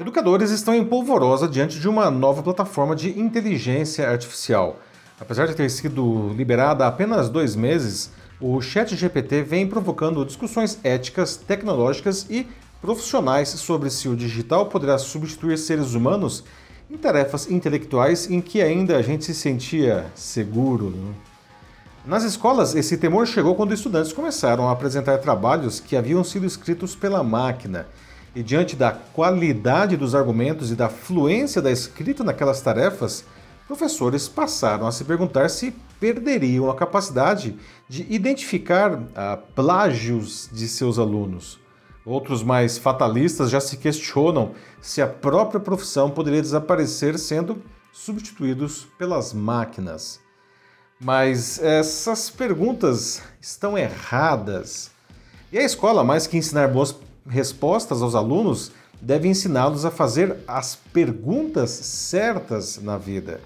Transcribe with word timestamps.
Educadores 0.00 0.50
estão 0.50 0.74
em 0.74 0.82
polvorosa 0.82 1.46
diante 1.46 1.78
de 1.78 1.86
uma 1.86 2.10
nova 2.10 2.42
plataforma 2.42 2.96
de 2.96 3.20
inteligência 3.20 4.08
artificial. 4.08 4.80
Apesar 5.20 5.46
de 5.46 5.54
ter 5.54 5.68
sido 5.68 6.32
liberada 6.34 6.86
há 6.86 6.88
apenas 6.88 7.28
dois 7.28 7.54
meses, 7.54 8.10
o 8.40 8.62
ChatGPT 8.62 9.42
vem 9.42 9.68
provocando 9.68 10.24
discussões 10.24 10.78
éticas, 10.82 11.36
tecnológicas 11.36 12.26
e 12.30 12.48
profissionais 12.80 13.50
sobre 13.50 13.90
se 13.90 14.08
o 14.08 14.16
digital 14.16 14.64
poderá 14.70 14.96
substituir 14.96 15.58
seres 15.58 15.92
humanos 15.92 16.44
em 16.90 16.96
tarefas 16.96 17.50
intelectuais 17.50 18.30
em 18.30 18.40
que 18.40 18.62
ainda 18.62 18.96
a 18.96 19.02
gente 19.02 19.26
se 19.26 19.34
sentia 19.34 20.06
seguro. 20.14 20.88
Né? 20.88 21.12
Nas 22.06 22.24
escolas, 22.24 22.74
esse 22.74 22.96
temor 22.96 23.26
chegou 23.26 23.54
quando 23.54 23.74
estudantes 23.74 24.14
começaram 24.14 24.66
a 24.66 24.72
apresentar 24.72 25.18
trabalhos 25.18 25.78
que 25.78 25.94
haviam 25.94 26.24
sido 26.24 26.46
escritos 26.46 26.94
pela 26.94 27.22
máquina 27.22 27.86
e 28.34 28.42
diante 28.42 28.76
da 28.76 28.92
qualidade 28.92 29.96
dos 29.96 30.14
argumentos 30.14 30.70
e 30.70 30.74
da 30.74 30.88
fluência 30.88 31.60
da 31.60 31.70
escrita 31.70 32.22
naquelas 32.22 32.60
tarefas, 32.60 33.24
professores 33.66 34.28
passaram 34.28 34.86
a 34.86 34.92
se 34.92 35.04
perguntar 35.04 35.48
se 35.50 35.72
perderiam 35.98 36.70
a 36.70 36.74
capacidade 36.74 37.56
de 37.88 38.06
identificar 38.08 39.00
ah, 39.14 39.38
plágios 39.54 40.48
de 40.52 40.66
seus 40.66 40.98
alunos. 40.98 41.58
Outros 42.04 42.42
mais 42.42 42.78
fatalistas 42.78 43.50
já 43.50 43.60
se 43.60 43.76
questionam 43.76 44.52
se 44.80 45.02
a 45.02 45.06
própria 45.06 45.60
profissão 45.60 46.10
poderia 46.10 46.40
desaparecer 46.40 47.18
sendo 47.18 47.62
substituídos 47.92 48.86
pelas 48.98 49.32
máquinas. 49.32 50.20
Mas 50.98 51.58
essas 51.62 52.30
perguntas 52.30 53.22
estão 53.40 53.76
erradas. 53.76 54.90
E 55.52 55.58
a 55.58 55.62
escola, 55.62 56.04
mais 56.04 56.26
que 56.26 56.36
ensinar 56.36 56.68
boas 56.68 56.94
respostas 57.30 58.02
aos 58.02 58.14
alunos 58.14 58.72
deve 59.00 59.28
ensiná-los 59.28 59.84
a 59.84 59.90
fazer 59.90 60.36
as 60.46 60.76
perguntas 60.76 61.70
certas 61.70 62.78
na 62.82 62.98
vida. 62.98 63.40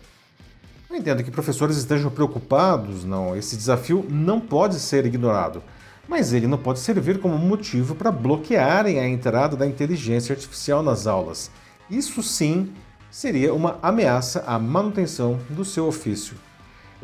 Eu 0.90 0.96
entendo 0.96 1.22
que 1.22 1.30
professores 1.30 1.76
estejam 1.76 2.10
preocupados, 2.10 3.04
não, 3.04 3.36
esse 3.36 3.56
desafio 3.56 4.04
não 4.08 4.40
pode 4.40 4.80
ser 4.80 5.06
ignorado, 5.06 5.62
mas 6.08 6.32
ele 6.32 6.46
não 6.46 6.58
pode 6.58 6.80
servir 6.80 7.20
como 7.20 7.38
motivo 7.38 7.94
para 7.94 8.10
bloquearem 8.10 8.98
a 8.98 9.08
entrada 9.08 9.56
da 9.56 9.66
inteligência 9.66 10.32
artificial 10.32 10.82
nas 10.82 11.06
aulas. 11.06 11.50
Isso 11.90 12.22
sim 12.22 12.72
seria 13.10 13.54
uma 13.54 13.78
ameaça 13.82 14.42
à 14.46 14.58
manutenção 14.58 15.38
do 15.50 15.64
seu 15.64 15.86
ofício. 15.86 16.36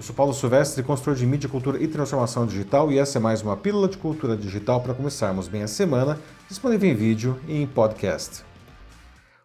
Eu 0.00 0.04
sou 0.04 0.16
Paulo 0.16 0.32
Silvestre, 0.32 0.82
consultor 0.82 1.14
de 1.14 1.26
mídia, 1.26 1.46
cultura 1.46 1.78
e 1.78 1.86
transformação 1.86 2.46
digital, 2.46 2.90
e 2.90 2.98
essa 2.98 3.18
é 3.18 3.20
mais 3.20 3.42
uma 3.42 3.54
pílula 3.54 3.86
de 3.86 3.98
cultura 3.98 4.34
digital 4.34 4.80
para 4.80 4.94
começarmos 4.94 5.46
bem 5.46 5.62
a 5.62 5.68
semana, 5.68 6.18
disponível 6.48 6.88
em 6.88 6.94
vídeo 6.94 7.38
e 7.46 7.60
em 7.60 7.66
podcast. 7.66 8.42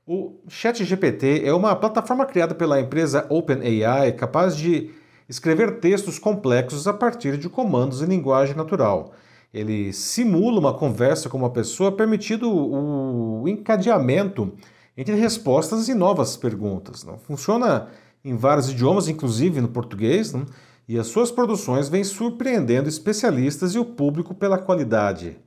O 0.08 0.40
ChatGPT 0.48 1.42
é 1.44 1.54
uma 1.54 1.76
plataforma 1.76 2.26
criada 2.26 2.56
pela 2.56 2.80
empresa 2.80 3.26
OpenAI 3.28 4.14
capaz 4.14 4.56
de 4.56 4.92
escrever 5.28 5.82
textos 5.82 6.18
complexos 6.18 6.88
a 6.88 6.94
partir 6.94 7.38
de 7.38 7.50
comandos 7.50 8.02
em 8.02 8.06
linguagem 8.06 8.56
natural. 8.56 9.12
Ele 9.54 9.92
simula 9.92 10.58
uma 10.58 10.74
conversa 10.74 11.28
com 11.28 11.38
uma 11.38 11.50
pessoa, 11.50 11.92
permitindo 11.92 12.50
o 12.50 13.46
encadeamento 13.46 14.54
entre 14.96 15.16
respostas 15.16 15.90
e 15.90 15.94
novas 15.94 16.38
perguntas. 16.38 17.04
Não 17.04 17.18
funciona 17.18 17.90
em 18.26 18.36
vários 18.36 18.72
idiomas, 18.72 19.08
inclusive 19.08 19.62
no 19.62 19.68
português, 19.68 20.34
né? 20.34 20.44
e 20.88 20.98
as 20.98 21.08
suas 21.08 21.32
produções 21.32 21.88
vêm 21.88 22.04
surpreendendo 22.04 22.90
especialistas 22.90 23.76
e 23.76 23.80
o 23.80 23.86
público 23.86 24.34
pela 24.34 24.58
qualidade. 24.58 25.38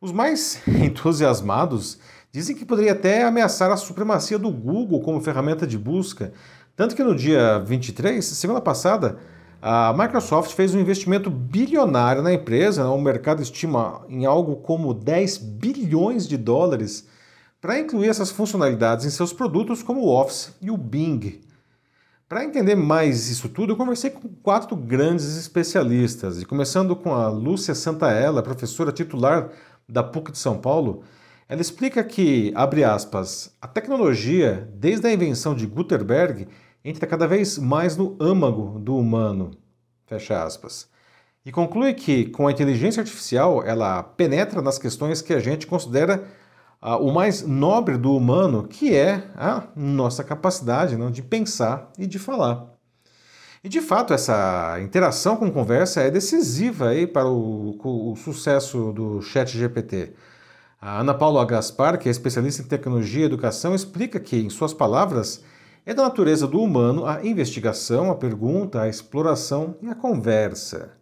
Os 0.00 0.12
mais 0.12 0.60
entusiasmados 0.68 1.98
dizem 2.30 2.54
que 2.54 2.66
poderia 2.66 2.92
até 2.92 3.24
ameaçar 3.24 3.70
a 3.70 3.76
supremacia 3.76 4.38
do 4.38 4.50
Google 4.50 5.00
como 5.00 5.20
ferramenta 5.20 5.66
de 5.66 5.78
busca, 5.78 6.32
tanto 6.76 6.94
que 6.94 7.02
no 7.02 7.14
dia 7.14 7.58
23, 7.60 8.22
semana 8.22 8.60
passada, 8.60 9.18
a 9.62 9.94
Microsoft 9.96 10.52
fez 10.52 10.74
um 10.74 10.80
investimento 10.80 11.30
bilionário 11.30 12.20
na 12.20 12.34
empresa, 12.34 12.84
né? 12.84 12.90
o 12.90 13.00
mercado 13.00 13.40
estima 13.40 14.04
em 14.10 14.26
algo 14.26 14.56
como 14.56 14.92
10 14.92 15.38
bilhões 15.38 16.28
de 16.28 16.36
dólares, 16.36 17.08
para 17.62 17.78
incluir 17.78 18.08
essas 18.08 18.30
funcionalidades 18.30 19.06
em 19.06 19.10
seus 19.10 19.32
produtos 19.32 19.82
como 19.82 20.02
o 20.02 20.14
Office 20.14 20.54
e 20.60 20.70
o 20.70 20.76
Bing. 20.76 21.40
Para 22.26 22.42
entender 22.42 22.74
mais 22.74 23.28
isso 23.28 23.50
tudo, 23.50 23.72
eu 23.72 23.76
conversei 23.76 24.10
com 24.10 24.28
quatro 24.42 24.74
grandes 24.74 25.36
especialistas, 25.36 26.40
e 26.40 26.46
começando 26.46 26.96
com 26.96 27.14
a 27.14 27.28
Lúcia 27.28 27.74
Santaella, 27.74 28.42
professora 28.42 28.90
titular 28.90 29.50
da 29.86 30.02
PUC 30.02 30.32
de 30.32 30.38
São 30.38 30.56
Paulo, 30.58 31.02
ela 31.46 31.60
explica 31.60 32.02
que, 32.02 32.50
abre 32.54 32.82
aspas, 32.82 33.54
a 33.60 33.68
tecnologia, 33.68 34.66
desde 34.74 35.06
a 35.06 35.12
invenção 35.12 35.54
de 35.54 35.66
Gutenberg, 35.66 36.48
entra 36.82 37.06
cada 37.06 37.26
vez 37.26 37.58
mais 37.58 37.94
no 37.94 38.16
âmago 38.18 38.78
do 38.78 38.96
humano, 38.96 39.50
fecha 40.06 40.42
aspas. 40.42 40.88
E 41.44 41.52
conclui 41.52 41.92
que, 41.92 42.24
com 42.30 42.46
a 42.46 42.52
inteligência 42.52 43.02
artificial, 43.02 43.62
ela 43.62 44.02
penetra 44.02 44.62
nas 44.62 44.78
questões 44.78 45.20
que 45.20 45.34
a 45.34 45.40
gente 45.40 45.66
considera 45.66 46.24
o 46.84 47.10
mais 47.10 47.42
nobre 47.42 47.96
do 47.96 48.14
humano, 48.14 48.64
que 48.64 48.94
é 48.94 49.24
a 49.34 49.62
nossa 49.74 50.22
capacidade 50.22 50.96
não, 50.96 51.10
de 51.10 51.22
pensar 51.22 51.90
e 51.98 52.06
de 52.06 52.18
falar. 52.18 52.74
E 53.62 53.68
de 53.68 53.80
fato, 53.80 54.12
essa 54.12 54.78
interação 54.82 55.36
com 55.36 55.50
conversa 55.50 56.02
é 56.02 56.10
decisiva 56.10 56.90
aí 56.90 57.06
para 57.06 57.26
o, 57.26 57.78
o 57.82 58.14
sucesso 58.16 58.92
do 58.92 59.22
Chat 59.22 59.56
GPT. 59.56 60.12
A 60.78 61.00
Ana 61.00 61.14
Paula 61.14 61.46
Gaspar, 61.46 61.98
que 61.98 62.06
é 62.06 62.12
especialista 62.12 62.60
em 62.60 62.66
tecnologia 62.66 63.22
e 63.22 63.24
educação, 63.24 63.74
explica 63.74 64.20
que, 64.20 64.36
em 64.36 64.50
suas 64.50 64.74
palavras, 64.74 65.42
é 65.86 65.94
da 65.94 66.02
natureza 66.02 66.46
do 66.46 66.60
humano 66.60 67.06
a 67.06 67.24
investigação, 67.24 68.10
a 68.10 68.14
pergunta, 68.14 68.82
a 68.82 68.88
exploração 68.88 69.76
e 69.80 69.88
a 69.88 69.94
conversa. 69.94 70.92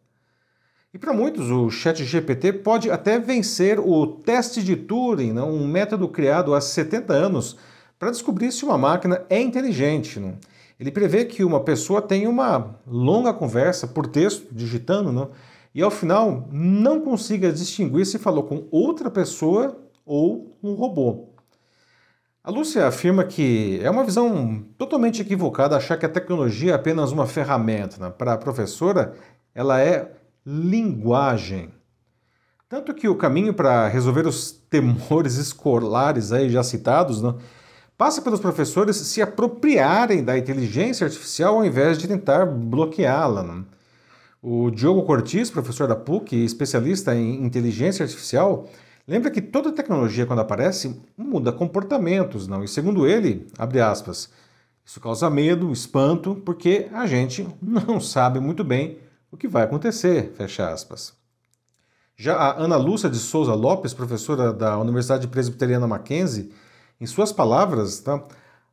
E 0.95 0.99
para 0.99 1.15
muitos, 1.15 1.51
o 1.51 1.71
ChatGPT 1.71 2.53
pode 2.53 2.91
até 2.91 3.19
vencer 3.19 3.81
o 3.81 4.07
teste 4.07 4.63
de 4.63 4.77
Turing, 4.77 5.33
não? 5.33 5.51
um 5.51 5.67
método 5.67 6.07
criado 6.07 6.55
há 6.55 6.61
70 6.61 7.15
anos 7.15 7.57
para 7.99 8.11
descobrir 8.11 8.53
se 8.53 8.63
uma 8.63 8.77
máquina 8.77 9.25
é 9.31 9.41
inteligente. 9.41 10.21
Não? 10.21 10.37
Ele 10.79 10.91
prevê 10.91 11.25
que 11.25 11.43
uma 11.43 11.61
pessoa 11.61 12.03
tem 12.03 12.27
uma 12.27 12.77
longa 12.87 13.33
conversa 13.33 13.87
por 13.87 14.07
texto, 14.07 14.49
digitando, 14.53 15.11
não? 15.11 15.31
e 15.75 15.81
ao 15.81 15.91
final 15.91 16.47
não 16.53 17.01
consiga 17.01 17.51
distinguir 17.51 18.05
se 18.05 18.19
falou 18.19 18.43
com 18.43 18.67
outra 18.71 19.11
pessoa 19.11 19.75
ou 20.05 20.55
um 20.63 20.75
robô. 20.75 21.29
A 22.45 22.51
Lúcia 22.51 22.87
afirma 22.87 23.25
que 23.25 23.81
é 23.83 23.89
uma 23.89 24.05
visão 24.05 24.63
totalmente 24.77 25.23
equivocada 25.23 25.75
achar 25.75 25.97
que 25.97 26.05
a 26.05 26.09
tecnologia 26.09 26.73
é 26.73 26.75
apenas 26.75 27.13
uma 27.13 27.27
ferramenta. 27.27 27.97
Né? 27.99 28.11
Para 28.11 28.35
a 28.35 28.37
professora, 28.37 29.15
ela 29.55 29.81
é 29.81 30.11
linguagem. 30.45 31.71
Tanto 32.69 32.95
que 32.95 33.09
o 33.09 33.17
caminho 33.17 33.53
para 33.53 33.87
resolver 33.87 34.27
os 34.27 34.51
temores 34.51 35.37
escolares 35.37 36.33
aí 36.33 36.49
já 36.49 36.63
citados 36.63 37.21
né, 37.21 37.35
passa 37.99 38.23
pelos 38.23 38.41
professores 38.41 38.97
se 38.97 39.21
apropriarem 39.21 40.25
da 40.25 40.39
inteligência 40.39 41.05
artificial 41.05 41.57
ao 41.57 41.65
invés 41.65 41.99
de 41.99 42.09
tentar 42.09 42.47
bloqueá-la. 42.47 43.43
Né? 43.43 43.65
O 44.43 44.71
Diogo 44.71 45.03
Cortis, 45.03 45.51
professor 45.51 45.87
da 45.87 45.95
PUC 45.95 46.35
e 46.35 46.45
especialista 46.45 47.15
em 47.15 47.45
inteligência 47.45 48.05
artificial, 48.05 48.69
lembra 49.07 49.31
que 49.31 49.43
toda 49.43 49.71
tecnologia, 49.71 50.25
quando 50.25 50.41
aparece, 50.41 51.01
muda 51.17 51.53
comportamentos. 51.53 52.49
não? 52.49 52.65
E 52.65 52.69
segundo 52.69 53.07
ele, 53.07 53.47
abre 53.59 53.81
aspas, 53.81 54.31
isso 54.85 54.99
causa 54.99 55.31
medo, 55.31 55.71
espanto, 55.71 56.35
porque 56.45 56.89
a 56.93 57.07
gente 57.07 57.47
não 57.63 58.01
sabe 58.01 58.41
muito 58.41 58.65
bem 58.65 58.99
o 59.33 59.37
que 59.37 59.49
vai 59.49 59.63
acontecer, 59.63 60.31
fecha 60.37 60.69
aspas. 60.69 61.15
Já 62.15 62.37
a 62.37 62.63
Ana 62.63 62.77
Lúcia 62.77 63.09
de 63.09 63.17
Souza 63.17 63.55
Lopes, 63.55 63.95
professora 63.95 64.53
da 64.53 64.79
Universidade 64.79 65.27
Presbiteriana 65.27 65.89
Mackenzie, 65.89 66.53
em 67.01 67.07
suas 67.07 67.33
palavras, 67.33 67.99
tá, 68.01 68.23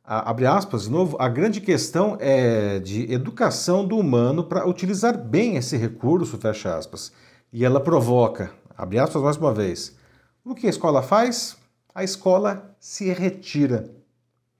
abre 0.03 0.45
aspas 0.45 0.83
de 0.83 0.91
novo, 0.91 1.15
a 1.17 1.29
grande 1.29 1.61
questão 1.61 2.17
é 2.19 2.77
de 2.79 3.11
educação 3.11 3.87
do 3.87 3.97
humano 3.97 4.43
para 4.43 4.67
utilizar 4.67 5.17
bem 5.17 5.55
esse 5.55 5.77
recurso, 5.77 6.37
fecha 6.37 6.77
aspas. 6.77 7.13
E 7.53 7.63
ela 7.63 7.79
provoca, 7.79 8.51
abre 8.77 8.99
aspas 8.99 9.23
mais 9.23 9.37
uma 9.37 9.53
vez, 9.53 9.95
o 10.43 10.53
que 10.53 10.67
a 10.67 10.69
escola 10.69 11.01
faz? 11.01 11.57
A 11.95 12.03
escola 12.03 12.75
se 12.79 13.11
retira, 13.13 13.89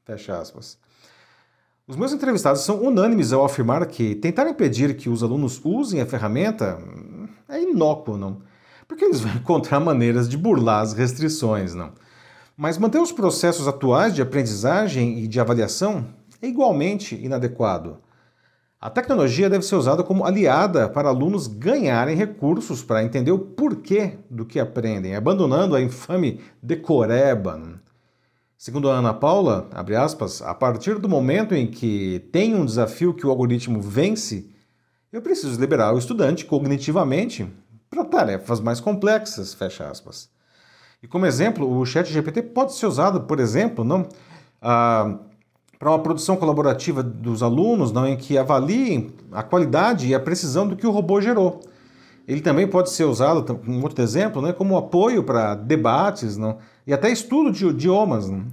fecha 0.06 0.40
aspas. 0.40 0.78
Os 1.90 1.96
meus 1.96 2.14
entrevistados 2.14 2.62
são 2.62 2.84
unânimes 2.84 3.34
ao 3.34 3.44
afirmar 3.44 3.84
que 3.88 4.14
tentar 4.14 4.48
impedir 4.48 4.96
que 4.96 5.10
os 5.10 5.24
alunos 5.24 5.60
usem 5.64 6.00
a 6.00 6.06
ferramenta 6.06 6.78
é 7.50 7.64
inócuo, 7.64 8.16
não? 8.16 8.44
Porque 8.88 9.04
eles 9.04 9.22
vão 9.22 9.34
encontrar 9.34 9.80
maneiras 9.80 10.30
de 10.30 10.38
burlar 10.38 10.84
as 10.84 10.94
restrições, 10.94 11.74
não? 11.74 11.92
Mas 12.56 12.78
manter 12.78 13.00
os 13.00 13.12
processos 13.12 13.68
atuais 13.68 14.14
de 14.14 14.22
aprendizagem 14.22 15.18
e 15.18 15.28
de 15.28 15.40
avaliação 15.40 16.06
é 16.40 16.48
igualmente 16.48 17.16
inadequado. 17.16 17.98
A 18.80 18.92
tecnologia 18.92 19.50
deve 19.50 19.66
ser 19.66 19.76
usada 19.76 20.04
como 20.04 20.24
aliada 20.24 20.88
para 20.88 21.10
alunos 21.10 21.48
ganharem 21.48 22.16
recursos 22.16 22.84
para 22.84 23.04
entender 23.04 23.32
o 23.32 23.40
porquê 23.40 24.20
do 24.30 24.46
que 24.46 24.60
aprendem, 24.60 25.16
abandonando 25.16 25.76
a 25.76 25.82
infame 25.82 26.40
decoreba. 26.62 27.82
Segundo 28.62 28.92
a 28.92 28.96
Ana 28.96 29.14
Paula, 29.14 29.70
aspas, 29.98 30.42
a 30.42 30.54
partir 30.54 31.00
do 31.00 31.08
momento 31.08 31.56
em 31.56 31.66
que 31.66 32.28
tem 32.30 32.54
um 32.54 32.66
desafio 32.66 33.14
que 33.14 33.26
o 33.26 33.30
algoritmo 33.30 33.82
vence, 33.82 34.50
eu 35.14 35.22
preciso 35.22 35.58
liberar 35.58 35.94
o 35.94 35.98
estudante 35.98 36.44
cognitivamente 36.44 37.48
para 37.90 38.04
tarefas 38.04 38.60
mais 38.60 38.82
complexas. 38.82 39.54
E 41.02 41.08
como 41.08 41.26
exemplo, 41.26 41.72
o 41.72 41.86
chat 41.86 42.12
GPT 42.12 42.42
pode 42.42 42.74
ser 42.74 42.86
usado, 42.88 43.22
por 43.22 43.40
exemplo, 43.40 43.86
não, 43.86 44.10
ah, 44.62 45.18
para 45.80 45.92
uma 45.92 46.00
produção 46.00 46.36
colaborativa 46.36 47.02
dos 47.02 47.42
alunos, 47.42 47.94
não, 47.94 48.06
em 48.06 48.18
que 48.18 48.38
avaliem 48.38 49.14
a 49.32 49.42
qualidade 49.42 50.06
e 50.06 50.14
a 50.14 50.20
precisão 50.20 50.68
do 50.68 50.76
que 50.76 50.86
o 50.86 50.92
robô 50.92 51.22
gerou. 51.22 51.62
Ele 52.30 52.42
também 52.42 52.68
pode 52.68 52.92
ser 52.92 53.06
usado, 53.06 53.60
um 53.68 53.82
outro 53.82 54.04
exemplo, 54.04 54.40
né, 54.40 54.54
como 54.54 54.78
apoio 54.78 55.24
para 55.24 55.56
debates 55.56 56.38
não, 56.38 56.60
e 56.86 56.94
até 56.94 57.10
estudo 57.10 57.52
de 57.52 57.66
idiomas. 57.66 58.30
Não. 58.30 58.46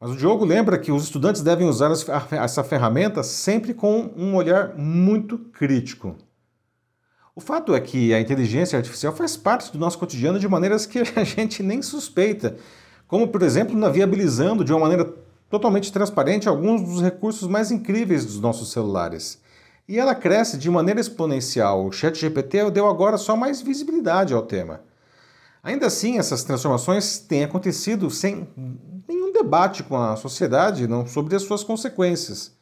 Mas 0.00 0.12
o 0.12 0.16
Diogo 0.16 0.44
lembra 0.44 0.78
que 0.78 0.92
os 0.92 1.02
estudantes 1.02 1.42
devem 1.42 1.66
usar 1.66 1.90
essa 2.30 2.62
ferramenta 2.62 3.24
sempre 3.24 3.74
com 3.74 4.12
um 4.16 4.36
olhar 4.36 4.76
muito 4.76 5.36
crítico. 5.38 6.14
O 7.34 7.40
fato 7.40 7.74
é 7.74 7.80
que 7.80 8.14
a 8.14 8.20
inteligência 8.20 8.76
artificial 8.76 9.12
faz 9.12 9.36
parte 9.36 9.72
do 9.72 9.78
nosso 9.78 9.98
cotidiano 9.98 10.38
de 10.38 10.48
maneiras 10.48 10.86
que 10.86 11.00
a 11.18 11.24
gente 11.24 11.64
nem 11.64 11.82
suspeita, 11.82 12.56
como, 13.08 13.26
por 13.26 13.42
exemplo, 13.42 13.76
na 13.76 13.88
viabilizando 13.88 14.64
de 14.64 14.72
uma 14.72 14.82
maneira 14.82 15.12
totalmente 15.50 15.92
transparente 15.92 16.48
alguns 16.48 16.80
dos 16.80 17.02
recursos 17.02 17.48
mais 17.48 17.72
incríveis 17.72 18.24
dos 18.24 18.38
nossos 18.38 18.70
celulares. 18.70 19.42
E 19.86 19.98
ela 19.98 20.14
cresce 20.14 20.56
de 20.56 20.70
maneira 20.70 21.00
exponencial. 21.00 21.86
O 21.86 21.92
ChatGPT 21.92 22.70
deu 22.70 22.88
agora 22.88 23.18
só 23.18 23.36
mais 23.36 23.60
visibilidade 23.60 24.32
ao 24.32 24.42
tema. 24.42 24.80
Ainda 25.62 25.86
assim, 25.86 26.18
essas 26.18 26.44
transformações 26.44 27.18
têm 27.18 27.44
acontecido 27.44 28.10
sem 28.10 28.48
nenhum 29.08 29.32
debate 29.32 29.82
com 29.82 29.96
a 29.96 30.16
sociedade 30.16 30.86
não, 30.86 31.06
sobre 31.06 31.36
as 31.36 31.42
suas 31.42 31.62
consequências. 31.62 32.52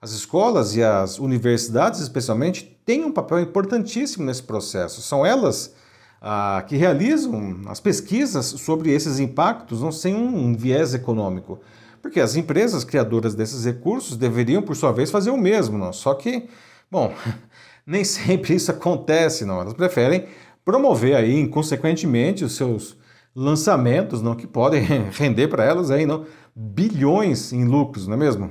As 0.00 0.12
escolas 0.12 0.76
e 0.76 0.82
as 0.82 1.18
universidades, 1.18 2.00
especialmente, 2.00 2.78
têm 2.84 3.04
um 3.04 3.12
papel 3.12 3.40
importantíssimo 3.40 4.24
nesse 4.24 4.42
processo. 4.42 5.02
São 5.02 5.24
elas 5.24 5.74
ah, 6.20 6.64
que 6.66 6.76
realizam 6.76 7.62
as 7.66 7.80
pesquisas 7.80 8.46
sobre 8.46 8.92
esses 8.92 9.18
impactos 9.18 9.80
não 9.80 9.90
sem 9.90 10.14
um 10.14 10.54
viés 10.56 10.94
econômico. 10.94 11.60
Porque 12.00 12.20
as 12.20 12.36
empresas 12.36 12.84
criadoras 12.84 13.34
desses 13.34 13.64
recursos 13.64 14.16
deveriam, 14.16 14.62
por 14.62 14.76
sua 14.76 14.92
vez, 14.92 15.10
fazer 15.10 15.30
o 15.30 15.36
mesmo, 15.36 15.76
não? 15.78 15.92
Só 15.92 16.14
que, 16.14 16.48
bom, 16.90 17.12
nem 17.86 18.04
sempre 18.04 18.54
isso 18.54 18.70
acontece, 18.70 19.44
não. 19.44 19.60
Elas 19.60 19.74
preferem 19.74 20.26
promover 20.64 21.14
aí, 21.14 21.38
inconsequentemente, 21.38 22.44
os 22.44 22.56
seus 22.56 22.96
lançamentos, 23.34 24.22
não, 24.22 24.34
que 24.34 24.46
podem 24.46 24.82
render 25.12 25.48
para 25.48 25.64
elas 25.64 25.90
aí, 25.90 26.06
não, 26.06 26.24
bilhões 26.54 27.52
em 27.52 27.64
lucros, 27.64 28.06
não 28.06 28.14
é 28.14 28.16
mesmo? 28.16 28.50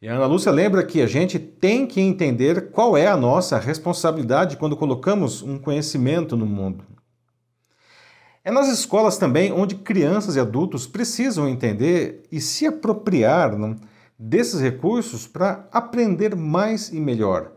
E 0.00 0.08
a 0.08 0.14
Ana 0.14 0.26
Lúcia 0.26 0.52
lembra 0.52 0.84
que 0.84 1.00
a 1.00 1.06
gente 1.06 1.38
tem 1.38 1.86
que 1.86 2.00
entender 2.00 2.70
qual 2.70 2.96
é 2.96 3.06
a 3.06 3.16
nossa 3.16 3.58
responsabilidade 3.58 4.56
quando 4.56 4.76
colocamos 4.76 5.42
um 5.42 5.58
conhecimento 5.58 6.36
no 6.36 6.44
mundo. 6.44 6.84
É 8.44 8.50
nas 8.50 8.68
escolas 8.68 9.16
também 9.16 9.50
onde 9.50 9.74
crianças 9.74 10.36
e 10.36 10.40
adultos 10.40 10.86
precisam 10.86 11.48
entender 11.48 12.24
e 12.30 12.42
se 12.42 12.66
apropriar 12.66 13.56
não, 13.56 13.74
desses 14.18 14.60
recursos 14.60 15.26
para 15.26 15.66
aprender 15.72 16.36
mais 16.36 16.90
e 16.90 17.00
melhor. 17.00 17.52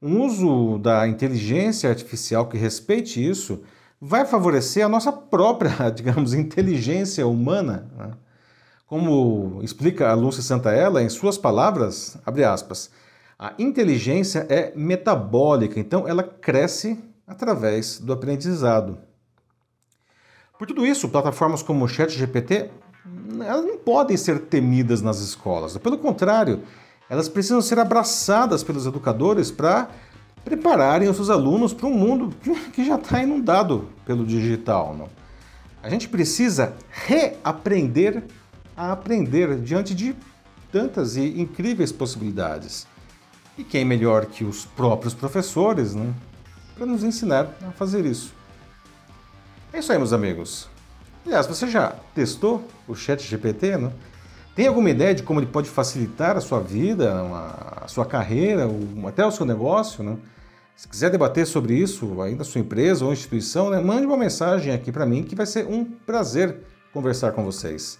Um 0.00 0.20
uso 0.22 0.78
da 0.78 1.08
inteligência 1.08 1.88
artificial 1.88 2.48
que 2.48 2.58
respeite 2.58 3.26
isso 3.26 3.62
vai 3.98 4.26
favorecer 4.26 4.84
a 4.84 4.90
nossa 4.90 5.10
própria, 5.10 5.70
digamos, 5.88 6.34
inteligência 6.34 7.26
humana. 7.26 7.90
Né? 7.96 8.10
Como 8.86 9.60
explica 9.62 10.10
a 10.10 10.14
Lúcia 10.14 10.42
Santaella 10.42 11.02
em 11.02 11.08
suas 11.08 11.38
palavras, 11.38 12.18
abre 12.26 12.44
aspas, 12.44 12.90
a 13.38 13.54
inteligência 13.58 14.46
é 14.50 14.70
metabólica, 14.76 15.80
então 15.80 16.06
ela 16.06 16.22
cresce 16.22 17.02
através 17.26 17.98
do 17.98 18.12
aprendizado. 18.12 18.98
Por 20.58 20.66
tudo 20.66 20.86
isso, 20.86 21.08
plataformas 21.08 21.62
como 21.62 21.84
o 21.84 21.88
ChatGPT 21.88 22.70
elas 23.44 23.64
não 23.64 23.76
podem 23.76 24.16
ser 24.16 24.40
temidas 24.40 25.02
nas 25.02 25.18
escolas. 25.20 25.76
Pelo 25.78 25.98
contrário, 25.98 26.62
elas 27.08 27.28
precisam 27.28 27.60
ser 27.60 27.78
abraçadas 27.78 28.62
pelos 28.62 28.86
educadores 28.86 29.50
para 29.50 29.88
prepararem 30.44 31.08
os 31.08 31.16
seus 31.16 31.30
alunos 31.30 31.72
para 31.72 31.86
um 31.86 31.94
mundo 31.94 32.34
que 32.72 32.84
já 32.84 32.96
está 32.96 33.22
inundado 33.22 33.88
pelo 34.04 34.24
digital. 34.24 34.94
Não? 34.96 35.08
A 35.82 35.90
gente 35.90 36.08
precisa 36.08 36.74
reaprender 36.90 38.24
a 38.76 38.92
aprender 38.92 39.58
diante 39.58 39.94
de 39.94 40.14
tantas 40.70 41.16
e 41.16 41.40
incríveis 41.40 41.90
possibilidades. 41.90 42.86
E 43.56 43.64
quem 43.64 43.84
melhor 43.84 44.26
que 44.26 44.44
os 44.44 44.66
próprios 44.66 45.14
professores 45.14 45.94
né, 45.94 46.12
para 46.76 46.84
nos 46.84 47.02
ensinar 47.02 47.48
a 47.66 47.72
fazer 47.72 48.04
isso? 48.04 48.34
É 49.76 49.78
isso 49.78 49.92
aí, 49.92 49.98
meus 49.98 50.14
amigos. 50.14 50.70
Aliás, 51.26 51.46
você 51.46 51.68
já 51.68 51.94
testou 52.14 52.66
o 52.88 52.94
Chat 52.94 53.22
GPT? 53.22 53.76
Né? 53.76 53.92
Tem 54.54 54.66
alguma 54.66 54.88
ideia 54.88 55.14
de 55.14 55.22
como 55.22 55.38
ele 55.38 55.46
pode 55.46 55.68
facilitar 55.68 56.34
a 56.34 56.40
sua 56.40 56.60
vida, 56.60 57.12
a 57.82 57.86
sua 57.86 58.06
carreira, 58.06 58.66
até 59.06 59.26
o 59.26 59.30
seu 59.30 59.44
negócio? 59.44 60.02
Né? 60.02 60.16
Se 60.74 60.88
quiser 60.88 61.10
debater 61.10 61.46
sobre 61.46 61.74
isso 61.74 62.22
aí 62.22 62.34
na 62.34 62.42
sua 62.42 62.62
empresa 62.62 63.04
ou 63.04 63.12
instituição, 63.12 63.68
né, 63.68 63.78
mande 63.78 64.06
uma 64.06 64.16
mensagem 64.16 64.72
aqui 64.72 64.90
para 64.90 65.04
mim 65.04 65.22
que 65.22 65.34
vai 65.34 65.44
ser 65.44 65.66
um 65.66 65.84
prazer 65.84 66.62
conversar 66.90 67.32
com 67.32 67.44
vocês. 67.44 67.98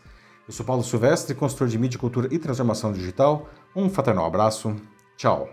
Eu 0.49 0.55
sou 0.55 0.65
Paulo 0.65 0.83
Silvestre, 0.83 1.35
consultor 1.35 1.69
de 1.69 1.77
mídia, 1.77 1.99
cultura 1.99 2.27
e 2.31 2.39
transformação 2.39 2.91
digital. 2.91 3.51
Um 3.75 3.91
fraternal 3.91 4.25
abraço. 4.25 4.75
Tchau. 5.19 5.51